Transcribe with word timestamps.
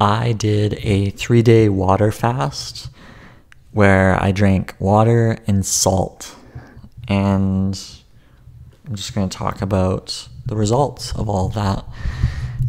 I 0.00 0.32
did 0.32 0.74
a 0.82 1.10
three 1.10 1.42
day 1.42 1.68
water 1.68 2.12
fast 2.12 2.88
where 3.72 4.22
I 4.22 4.32
drank 4.32 4.74
water 4.78 5.38
and 5.46 5.64
salt. 5.66 6.36
And 7.08 7.78
I'm 8.86 8.94
just 8.94 9.14
going 9.14 9.28
to 9.28 9.36
talk 9.36 9.60
about 9.60 10.28
the 10.46 10.56
results 10.56 11.14
of 11.14 11.28
all 11.28 11.48
that. 11.50 11.84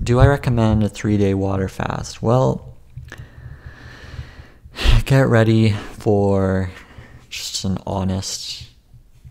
Do 0.01 0.19
I 0.19 0.27
recommend 0.27 0.83
a 0.83 0.89
three 0.89 1.17
day 1.17 1.33
water 1.33 1.67
fast? 1.69 2.21
Well, 2.21 2.75
get 5.05 5.27
ready 5.27 5.71
for 5.71 6.71
just 7.29 7.63
an 7.63 7.77
honest 7.85 8.67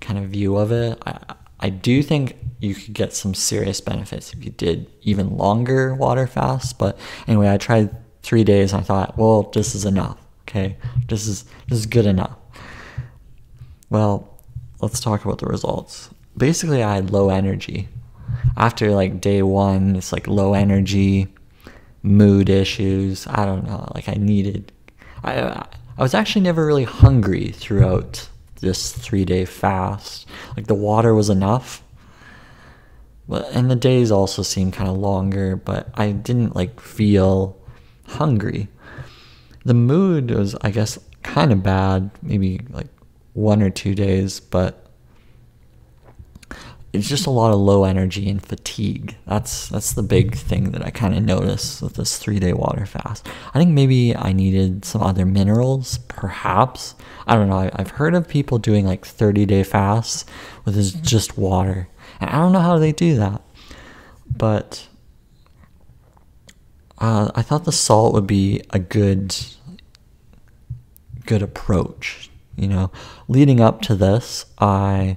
kind 0.00 0.18
of 0.18 0.26
view 0.26 0.56
of 0.56 0.70
it. 0.70 1.02
I, 1.04 1.34
I 1.60 1.70
do 1.70 2.02
think 2.02 2.36
you 2.60 2.74
could 2.74 2.94
get 2.94 3.12
some 3.12 3.34
serious 3.34 3.80
benefits 3.80 4.32
if 4.32 4.44
you 4.44 4.50
did 4.50 4.90
even 5.02 5.36
longer 5.36 5.94
water 5.94 6.26
fasts. 6.26 6.72
But 6.72 6.98
anyway, 7.26 7.52
I 7.52 7.56
tried 7.56 7.94
three 8.22 8.44
days 8.44 8.72
and 8.72 8.82
I 8.82 8.84
thought, 8.84 9.16
well, 9.16 9.44
this 9.54 9.74
is 9.74 9.84
enough. 9.84 10.18
Okay, 10.42 10.76
this 11.08 11.26
is 11.26 11.44
this 11.68 11.78
is 11.78 11.86
good 11.86 12.06
enough. 12.06 12.36
Well, 13.90 14.42
let's 14.80 15.00
talk 15.00 15.24
about 15.24 15.38
the 15.38 15.46
results. 15.46 16.10
Basically, 16.36 16.82
I 16.82 16.94
had 16.94 17.10
low 17.10 17.28
energy. 17.28 17.88
After 18.56 18.90
like 18.92 19.20
day 19.20 19.42
one, 19.42 19.96
it's 19.96 20.12
like 20.12 20.26
low 20.26 20.54
energy, 20.54 21.28
mood 22.02 22.48
issues. 22.48 23.26
I 23.26 23.44
don't 23.44 23.66
know. 23.66 23.90
Like 23.94 24.08
I 24.08 24.14
needed. 24.14 24.72
I 25.22 25.66
I 25.98 26.02
was 26.02 26.14
actually 26.14 26.42
never 26.42 26.64
really 26.64 26.84
hungry 26.84 27.48
throughout 27.48 28.28
this 28.60 28.92
three 28.92 29.24
day 29.24 29.44
fast. 29.44 30.26
Like 30.56 30.66
the 30.66 30.74
water 30.74 31.14
was 31.14 31.30
enough. 31.30 31.82
But 33.28 33.50
and 33.52 33.70
the 33.70 33.76
days 33.76 34.10
also 34.10 34.42
seemed 34.42 34.72
kind 34.72 34.88
of 34.88 34.96
longer, 34.96 35.56
but 35.56 35.88
I 35.94 36.12
didn't 36.12 36.56
like 36.56 36.80
feel 36.80 37.56
hungry. 38.06 38.68
The 39.64 39.74
mood 39.74 40.30
was, 40.30 40.56
I 40.62 40.70
guess, 40.70 40.98
kind 41.22 41.52
of 41.52 41.62
bad, 41.62 42.10
maybe 42.22 42.60
like 42.70 42.86
one 43.34 43.62
or 43.62 43.68
two 43.70 43.94
days, 43.94 44.40
but 44.40 44.87
it's 46.98 47.08
just 47.08 47.26
a 47.26 47.30
lot 47.30 47.52
of 47.52 47.58
low 47.60 47.84
energy 47.84 48.28
and 48.28 48.44
fatigue. 48.44 49.16
That's 49.26 49.68
that's 49.68 49.92
the 49.92 50.02
big 50.02 50.34
thing 50.36 50.72
that 50.72 50.84
I 50.84 50.90
kind 50.90 51.14
of 51.16 51.22
noticed 51.22 51.80
with 51.80 51.94
this 51.94 52.18
three 52.18 52.38
day 52.38 52.52
water 52.52 52.86
fast. 52.86 53.26
I 53.54 53.58
think 53.58 53.70
maybe 53.70 54.14
I 54.16 54.32
needed 54.32 54.84
some 54.84 55.02
other 55.02 55.24
minerals, 55.24 55.98
perhaps. 56.08 56.94
I 57.26 57.34
don't 57.34 57.48
know. 57.48 57.70
I've 57.72 57.90
heard 57.90 58.14
of 58.14 58.28
people 58.28 58.58
doing 58.58 58.86
like 58.86 59.04
30 59.04 59.46
day 59.46 59.62
fasts 59.62 60.24
with 60.64 61.02
just 61.02 61.38
water, 61.38 61.88
and 62.20 62.30
I 62.30 62.38
don't 62.38 62.52
know 62.52 62.60
how 62.60 62.78
they 62.78 62.92
do 62.92 63.16
that, 63.16 63.42
but 64.34 64.88
uh, 66.98 67.30
I 67.34 67.42
thought 67.42 67.64
the 67.64 67.72
salt 67.72 68.12
would 68.14 68.26
be 68.26 68.62
a 68.70 68.78
good 68.78 69.36
good 71.26 71.42
approach. 71.42 72.30
You 72.56 72.66
know, 72.66 72.90
leading 73.28 73.60
up 73.60 73.82
to 73.82 73.94
this, 73.94 74.46
I 74.58 75.16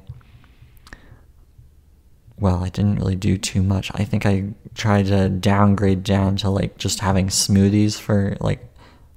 well, 2.42 2.64
I 2.64 2.70
didn't 2.70 2.96
really 2.96 3.16
do 3.16 3.38
too 3.38 3.62
much. 3.62 3.92
I 3.94 4.04
think 4.04 4.26
I 4.26 4.46
tried 4.74 5.06
to 5.06 5.30
downgrade 5.30 6.04
down 6.04 6.38
to 6.38 6.50
like 6.50 6.80
just 6.80 7.00
having 7.00 7.28
smoothies 7.28 8.00
for 8.00 8.36
like 8.40 8.68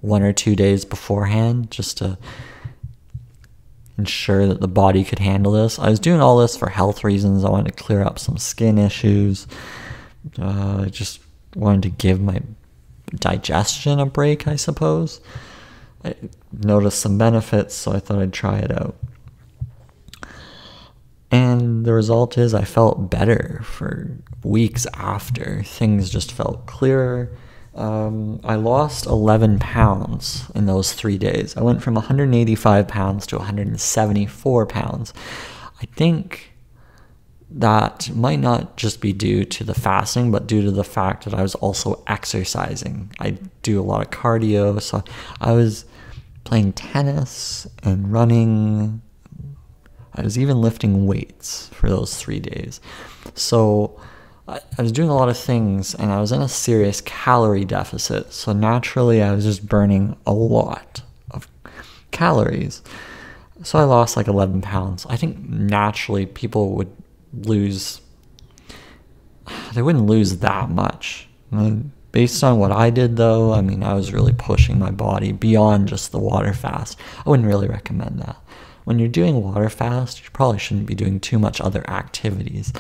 one 0.02 0.22
or 0.22 0.34
two 0.34 0.54
days 0.54 0.84
beforehand 0.84 1.70
just 1.70 1.96
to 1.98 2.18
ensure 3.96 4.46
that 4.46 4.60
the 4.60 4.68
body 4.68 5.04
could 5.04 5.20
handle 5.20 5.52
this. 5.52 5.78
I 5.78 5.88
was 5.88 5.98
doing 5.98 6.20
all 6.20 6.36
this 6.36 6.54
for 6.54 6.68
health 6.68 7.02
reasons. 7.02 7.44
I 7.44 7.48
wanted 7.48 7.74
to 7.74 7.82
clear 7.82 8.02
up 8.02 8.18
some 8.18 8.36
skin 8.36 8.76
issues. 8.76 9.46
Uh, 10.38 10.82
I 10.82 10.88
just 10.90 11.20
wanted 11.56 11.82
to 11.84 11.90
give 11.90 12.20
my 12.20 12.42
digestion 13.14 14.00
a 14.00 14.06
break, 14.06 14.46
I 14.46 14.56
suppose. 14.56 15.22
I 16.04 16.14
noticed 16.52 17.00
some 17.00 17.16
benefits, 17.16 17.74
so 17.74 17.92
I 17.92 18.00
thought 18.00 18.18
I'd 18.18 18.34
try 18.34 18.58
it 18.58 18.70
out. 18.70 18.96
And 21.34 21.84
the 21.84 21.92
result 21.92 22.38
is, 22.38 22.54
I 22.54 22.62
felt 22.62 23.10
better 23.10 23.60
for 23.64 24.08
weeks 24.44 24.86
after. 24.94 25.64
Things 25.64 26.08
just 26.08 26.30
felt 26.30 26.66
clearer. 26.66 27.36
Um, 27.74 28.38
I 28.44 28.54
lost 28.54 29.06
11 29.06 29.58
pounds 29.58 30.48
in 30.54 30.66
those 30.66 30.92
three 30.92 31.18
days. 31.18 31.56
I 31.56 31.62
went 31.62 31.82
from 31.82 31.94
185 31.94 32.86
pounds 32.86 33.26
to 33.26 33.38
174 33.38 34.66
pounds. 34.66 35.12
I 35.82 35.86
think 35.96 36.52
that 37.50 38.14
might 38.14 38.38
not 38.38 38.76
just 38.76 39.00
be 39.00 39.12
due 39.12 39.44
to 39.44 39.64
the 39.64 39.74
fasting, 39.74 40.30
but 40.30 40.46
due 40.46 40.62
to 40.62 40.70
the 40.70 40.84
fact 40.84 41.24
that 41.24 41.34
I 41.34 41.42
was 41.42 41.56
also 41.56 42.04
exercising. 42.06 43.10
I 43.18 43.38
do 43.62 43.80
a 43.80 43.82
lot 43.82 44.02
of 44.02 44.10
cardio, 44.12 44.80
so 44.80 45.02
I 45.40 45.50
was 45.50 45.84
playing 46.44 46.74
tennis 46.74 47.66
and 47.82 48.12
running. 48.12 49.02
I 50.14 50.22
was 50.22 50.38
even 50.38 50.60
lifting 50.60 51.06
weights 51.06 51.68
for 51.68 51.88
those 51.88 52.16
three 52.16 52.40
days. 52.40 52.80
So 53.34 54.00
I, 54.46 54.60
was 54.78 54.92
doing 54.92 55.08
a 55.08 55.14
lot 55.14 55.28
of 55.28 55.38
things 55.38 55.94
and 55.94 56.12
I 56.12 56.20
was 56.20 56.30
in 56.30 56.42
a 56.42 56.48
serious 56.48 57.00
calorie 57.00 57.64
deficit. 57.64 58.32
So 58.32 58.52
naturally, 58.52 59.22
I 59.22 59.32
was 59.32 59.44
just 59.44 59.66
burning 59.66 60.16
a 60.26 60.32
lot 60.32 61.02
of 61.30 61.48
calories. 62.10 62.82
So 63.62 63.78
I 63.78 63.84
lost 63.84 64.16
like 64.16 64.28
11 64.28 64.60
pounds. 64.60 65.06
I 65.08 65.16
think 65.16 65.48
naturally 65.48 66.26
people 66.26 66.74
would 66.74 66.94
lose, 67.32 68.00
they 69.74 69.82
wouldn't 69.82 70.06
lose 70.06 70.38
that 70.38 70.68
much. 70.68 71.28
based 72.12 72.44
on 72.44 72.58
what 72.58 72.70
I 72.70 72.90
did, 72.90 73.16
though, 73.16 73.52
I 73.52 73.60
mean, 73.60 73.82
I 73.82 73.94
was 73.94 74.12
really 74.12 74.32
pushing 74.32 74.78
my 74.78 74.90
body 74.90 75.32
beyond 75.32 75.88
just 75.88 76.12
the 76.12 76.18
water 76.18 76.52
fast. 76.52 76.98
I 77.24 77.30
wouldn't 77.30 77.48
really 77.48 77.66
recommend 77.66 78.20
that. 78.20 78.36
When 78.84 78.98
you're 78.98 79.08
doing 79.08 79.42
water 79.42 79.70
fast, 79.70 80.22
you 80.22 80.30
probably 80.32 80.58
shouldn't 80.58 80.86
be 80.86 80.94
doing 80.94 81.18
too 81.18 81.38
much 81.38 81.60
other 81.60 81.88
activities. 81.88 82.72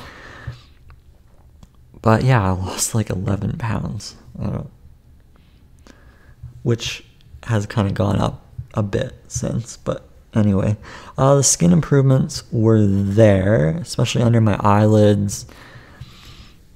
But 2.02 2.22
yeah, 2.22 2.46
I 2.46 2.50
lost 2.50 2.94
like 2.94 3.08
11 3.08 3.56
pounds, 3.56 4.16
which 6.62 7.04
has 7.44 7.64
kind 7.66 7.88
of 7.88 7.94
gone 7.94 8.20
up 8.20 8.46
a 8.74 8.82
bit 8.82 9.14
since. 9.28 9.78
But 9.78 10.06
anyway, 10.34 10.76
uh, 11.16 11.36
the 11.36 11.42
skin 11.42 11.72
improvements 11.72 12.42
were 12.52 12.84
there, 12.86 13.70
especially 13.78 14.22
under 14.22 14.42
my 14.42 14.58
eyelids. 14.60 15.46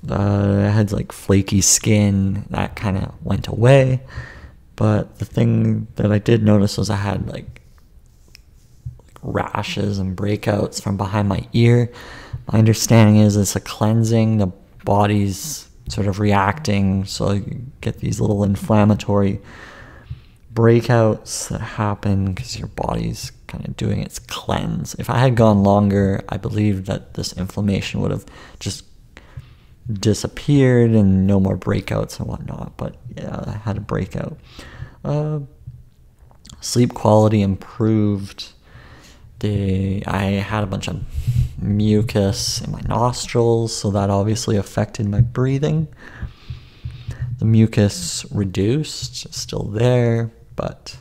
Uh, 0.09 0.65
I 0.67 0.71
had 0.71 0.93
like 0.93 1.13
flaky 1.13 1.61
skin 1.61 2.45
that 2.51 2.77
kind 2.77 2.97
of 2.97 3.15
went 3.23 3.49
away. 3.49 4.01
But 4.77 5.19
the 5.19 5.25
thing 5.25 5.89
that 5.97 6.11
I 6.13 6.19
did 6.19 6.43
notice 6.43 6.79
was 6.79 6.89
I 6.89 6.97
had 6.97 7.29
like 7.29 7.61
rashes 9.23 9.99
and 9.99 10.17
breakouts 10.17 10.83
from 10.83 10.97
behind 10.97 11.29
my 11.29 11.47
ear. 11.53 11.91
My 12.53 12.59
understanding 12.59 13.17
is 13.17 13.37
it's 13.37 13.57
a 13.57 13.61
cleansing. 13.61 14.39
The 14.39 14.53
body's 14.85 15.69
sort 15.89 16.07
of 16.07 16.21
reacting, 16.21 17.05
so 17.05 17.33
you 17.33 17.63
get 17.81 17.99
these 17.99 18.21
little 18.21 18.45
inflammatory 18.45 19.41
breakouts 20.53 21.49
that 21.49 21.61
happen 21.61 22.33
because 22.33 22.59
your 22.59 22.69
body's 22.69 23.33
kind 23.47 23.67
of 23.67 23.77
doing 23.77 24.03
its 24.03 24.19
cleanse. 24.19 24.95
If 24.95 25.09
I 25.09 25.19
had 25.19 25.37
gone 25.37 25.63
longer, 25.63 26.25
I 26.29 26.37
believe 26.37 26.87
that 26.87 27.15
this 27.15 27.33
inflammation 27.33 28.01
would 28.01 28.11
have 28.11 28.27
just 28.61 28.85
disappeared 29.91 30.91
and 30.91 31.27
no 31.27 31.41
more 31.41 31.57
breakouts 31.57 32.19
and 32.19 32.29
whatnot. 32.29 32.77
But 32.77 32.97
yeah, 33.17 33.45
I 33.47 33.53
had 33.53 33.77
a 33.77 33.81
breakout. 33.81 34.39
Uh, 35.05 35.41
sleep 36.61 36.95
quality 36.95 37.41
improved. 37.43 38.53
The 39.41 40.05
I 40.07 40.25
had 40.25 40.65
a 40.65 40.67
bunch 40.67 40.89
of 40.89 41.03
mucus 41.61 42.61
in 42.61 42.73
my 42.73 42.81
nostrils, 42.83 43.77
so 43.77 43.91
that 43.91 44.11
obviously 44.11 44.57
affected 44.57 45.07
my 45.09 45.21
breathing. 45.21 45.89
The 47.39 47.45
mucus 47.45 48.27
reduced, 48.33 49.33
still 49.33 49.63
there, 49.63 50.33
but 50.57 50.97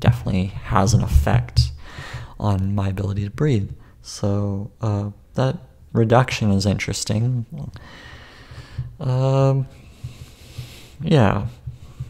definitely 0.00 0.46
has 0.46 0.92
an 0.92 1.02
effect 1.02 1.70
on 2.38 2.74
my 2.74 2.88
ability 2.88 3.24
to 3.24 3.30
breathe. 3.30 3.70
So 4.02 4.72
uh, 4.80 5.10
that 5.34 5.58
reduction 5.92 6.50
is 6.50 6.66
interesting. 6.66 7.46
Um, 8.98 9.66
yeah, 11.00 11.46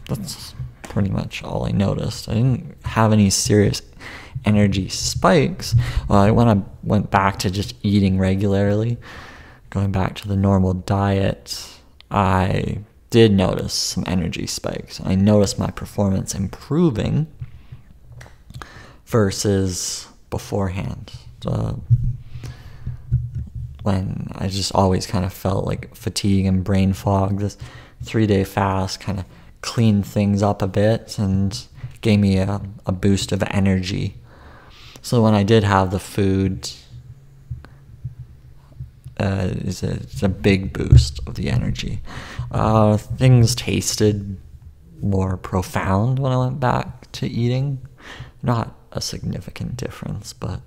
that's 0.09 0.55
pretty 0.83 1.09
much 1.09 1.43
all 1.43 1.65
I 1.65 1.71
noticed. 1.71 2.27
I 2.27 2.33
didn't 2.33 2.75
have 2.85 3.13
any 3.13 3.29
serious 3.29 3.81
energy 4.45 4.89
spikes. 4.89 5.75
Well, 6.07 6.33
when 6.33 6.47
I 6.47 6.61
went 6.83 7.11
back 7.11 7.39
to 7.39 7.49
just 7.49 7.75
eating 7.83 8.17
regularly, 8.17 8.97
going 9.69 9.91
back 9.91 10.15
to 10.15 10.27
the 10.27 10.35
normal 10.35 10.73
diet, 10.73 11.67
I 12.11 12.79
did 13.09 13.31
notice 13.31 13.73
some 13.73 14.03
energy 14.07 14.47
spikes. 14.47 15.01
I 15.03 15.15
noticed 15.15 15.59
my 15.59 15.71
performance 15.71 16.35
improving 16.35 17.27
versus 19.05 20.07
beforehand. 20.29 21.11
Uh, 21.45 21.73
when 23.85 24.29
I 24.33 24.47
just 24.47 24.73
always 24.73 25.05
kind 25.05 25.23
of 25.23 25.31
felt 25.31 25.65
like 25.65 25.93
fatigue 25.95 26.47
and 26.47 26.63
brain 26.63 26.93
fog. 26.93 27.39
This 27.39 27.55
three 28.01 28.25
day 28.25 28.43
fast 28.43 28.99
kind 28.99 29.19
of 29.19 29.25
cleaned 29.61 30.07
things 30.07 30.41
up 30.41 30.63
a 30.63 30.67
bit 30.67 31.19
and 31.19 31.67
gave 32.01 32.19
me 32.19 32.37
a, 32.37 32.61
a 32.87 32.91
boost 32.91 33.31
of 33.31 33.43
energy. 33.51 34.15
So 35.05 35.21
when 35.21 35.35
I 35.35 35.43
did 35.43 35.63
have 35.63 35.91
the 35.91 35.99
food, 35.99 36.67
uh, 39.19 39.49
it's, 39.51 39.83
a, 39.83 39.91
it's 39.91 40.23
a 40.23 40.29
big 40.29 40.73
boost 40.73 41.19
of 41.27 41.35
the 41.35 41.51
energy. 41.51 42.01
Uh, 42.49 42.97
things 42.97 43.53
tasted 43.53 44.35
more 45.03 45.37
profound 45.37 46.17
when 46.17 46.31
I 46.31 46.37
went 46.37 46.59
back 46.59 47.11
to 47.11 47.27
eating. 47.27 47.87
Not 48.41 48.75
a 48.91 48.99
significant 48.99 49.77
difference, 49.77 50.33
but 50.33 50.61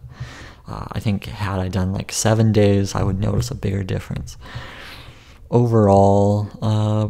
uh, 0.68 0.86
I 0.92 1.00
think 1.00 1.24
had 1.24 1.58
I 1.58 1.66
done 1.66 1.92
like 1.92 2.12
seven 2.12 2.52
days, 2.52 2.94
I 2.94 3.02
would 3.02 3.18
notice 3.18 3.50
a 3.50 3.56
bigger 3.56 3.82
difference. 3.82 4.36
Overall, 5.50 6.48
uh, 6.62 7.08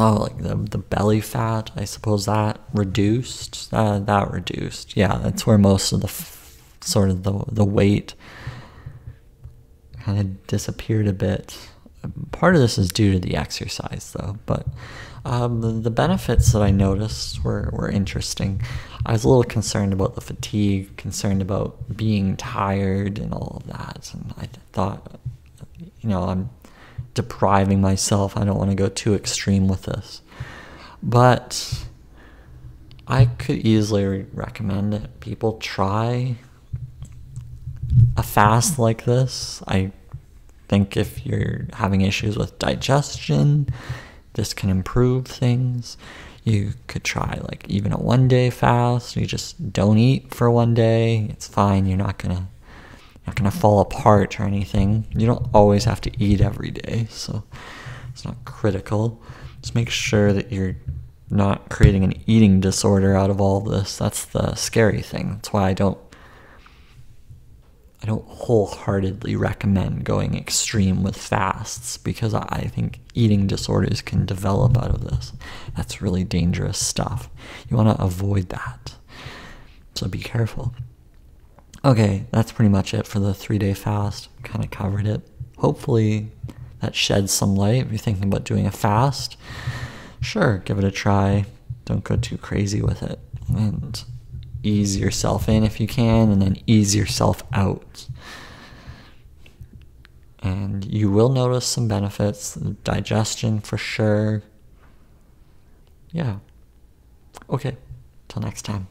oh, 0.00 0.14
like 0.14 0.38
the 0.38 0.56
the 0.56 0.78
belly 0.78 1.20
fat, 1.20 1.70
I 1.76 1.84
suppose 1.84 2.26
that 2.26 2.60
reduced. 2.72 3.68
Uh, 3.72 4.00
that 4.00 4.30
reduced. 4.30 4.96
Yeah, 4.96 5.18
that's 5.18 5.46
where 5.46 5.58
most 5.58 5.92
of 5.92 6.00
the 6.00 6.84
sort 6.84 7.10
of 7.10 7.22
the 7.22 7.44
the 7.46 7.64
weight 7.64 8.14
kind 10.00 10.18
of 10.18 10.46
disappeared 10.46 11.06
a 11.06 11.12
bit. 11.12 11.56
Part 12.32 12.54
of 12.54 12.62
this 12.62 12.78
is 12.78 12.90
due 12.90 13.12
to 13.12 13.18
the 13.18 13.36
exercise, 13.36 14.14
though, 14.16 14.38
but 14.46 14.66
um, 15.26 15.60
the, 15.60 15.68
the, 15.68 15.90
benefits 15.90 16.52
that 16.52 16.62
I 16.62 16.70
noticed 16.70 17.44
were, 17.44 17.68
were 17.74 17.90
interesting. 17.90 18.62
I 19.04 19.12
was 19.12 19.24
a 19.24 19.28
little 19.28 19.44
concerned 19.44 19.92
about 19.92 20.14
the 20.14 20.22
fatigue, 20.22 20.96
concerned 20.96 21.42
about 21.42 21.94
being 21.94 22.38
tired 22.38 23.18
and 23.18 23.34
all 23.34 23.60
of 23.60 23.66
that. 23.66 24.10
And 24.14 24.32
I 24.38 24.48
thought, 24.72 25.20
you 26.00 26.08
know, 26.08 26.24
I'm 26.24 26.48
depriving 27.14 27.80
myself. 27.80 28.36
I 28.36 28.44
don't 28.44 28.58
want 28.58 28.70
to 28.70 28.76
go 28.76 28.88
too 28.88 29.14
extreme 29.14 29.68
with 29.68 29.82
this. 29.82 30.22
But 31.02 31.84
I 33.06 33.26
could 33.26 33.58
easily 33.58 34.26
recommend 34.32 34.94
it. 34.94 35.20
people 35.20 35.58
try 35.58 36.36
a 38.16 38.22
fast 38.22 38.78
like 38.78 39.04
this. 39.04 39.62
I 39.66 39.90
think 40.68 40.96
if 40.96 41.26
you're 41.26 41.66
having 41.72 42.02
issues 42.02 42.36
with 42.36 42.58
digestion, 42.58 43.68
this 44.34 44.54
can 44.54 44.70
improve 44.70 45.26
things. 45.26 45.96
You 46.44 46.74
could 46.86 47.04
try 47.04 47.40
like 47.42 47.66
even 47.68 47.92
a 47.92 47.98
one 47.98 48.28
day 48.28 48.50
fast. 48.50 49.16
You 49.16 49.26
just 49.26 49.72
don't 49.72 49.98
eat 49.98 50.32
for 50.32 50.50
one 50.50 50.74
day. 50.74 51.26
It's 51.30 51.48
fine. 51.48 51.86
You're 51.86 51.98
not 51.98 52.18
gonna 52.18 52.48
not 53.26 53.36
gonna 53.36 53.50
fall 53.50 53.80
apart 53.80 54.40
or 54.40 54.44
anything. 54.44 55.06
You 55.14 55.26
don't 55.26 55.48
always 55.54 55.84
have 55.84 56.00
to 56.02 56.22
eat 56.22 56.40
every 56.40 56.70
day, 56.70 57.06
so 57.10 57.44
it's 58.10 58.24
not 58.24 58.44
critical. 58.44 59.22
Just 59.62 59.74
make 59.74 59.90
sure 59.90 60.32
that 60.32 60.52
you're 60.52 60.76
not 61.30 61.68
creating 61.68 62.02
an 62.02 62.14
eating 62.26 62.60
disorder 62.60 63.14
out 63.14 63.30
of 63.30 63.40
all 63.40 63.60
this. 63.60 63.96
That's 63.96 64.24
the 64.24 64.54
scary 64.54 65.02
thing. 65.02 65.34
That's 65.34 65.52
why 65.52 65.68
I 65.68 65.74
don't 65.74 65.98
I 68.02 68.06
don't 68.06 68.26
wholeheartedly 68.26 69.36
recommend 69.36 70.04
going 70.04 70.34
extreme 70.34 71.02
with 71.02 71.18
fasts 71.18 71.98
because 71.98 72.32
I 72.32 72.70
think 72.74 73.00
eating 73.14 73.46
disorders 73.46 74.00
can 74.00 74.24
develop 74.24 74.78
out 74.78 74.90
of 74.90 75.04
this. 75.04 75.34
That's 75.76 76.00
really 76.00 76.24
dangerous 76.24 76.78
stuff. 76.78 77.28
You 77.68 77.76
want 77.76 77.94
to 77.94 78.02
avoid 78.02 78.48
that. 78.48 78.94
So 79.94 80.08
be 80.08 80.18
careful. 80.18 80.74
Okay, 81.82 82.26
that's 82.30 82.52
pretty 82.52 82.68
much 82.68 82.92
it 82.92 83.06
for 83.06 83.20
the 83.20 83.32
three 83.32 83.58
day 83.58 83.72
fast. 83.72 84.28
Kind 84.42 84.64
of 84.64 84.70
covered 84.70 85.06
it. 85.06 85.22
Hopefully, 85.58 86.30
that 86.80 86.94
sheds 86.94 87.32
some 87.32 87.54
light. 87.56 87.86
If 87.86 87.90
you're 87.90 87.98
thinking 87.98 88.24
about 88.24 88.44
doing 88.44 88.66
a 88.66 88.70
fast, 88.70 89.36
sure, 90.20 90.58
give 90.58 90.78
it 90.78 90.84
a 90.84 90.90
try. 90.90 91.46
Don't 91.86 92.04
go 92.04 92.16
too 92.16 92.36
crazy 92.36 92.82
with 92.82 93.02
it. 93.02 93.18
And 93.48 94.02
ease 94.62 94.98
yourself 94.98 95.48
in 95.48 95.64
if 95.64 95.80
you 95.80 95.86
can, 95.86 96.30
and 96.30 96.42
then 96.42 96.58
ease 96.66 96.94
yourself 96.94 97.42
out. 97.52 98.06
And 100.42 100.84
you 100.84 101.10
will 101.10 101.28
notice 101.30 101.66
some 101.66 101.88
benefits 101.88 102.54
digestion 102.54 103.60
for 103.60 103.78
sure. 103.78 104.42
Yeah. 106.12 106.36
Okay. 107.48 107.76
Till 108.28 108.42
next 108.42 108.62
time. 108.62 108.88